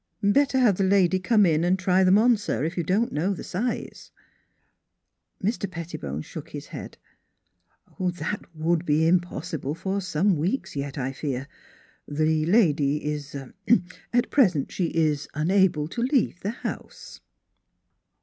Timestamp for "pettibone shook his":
5.69-6.65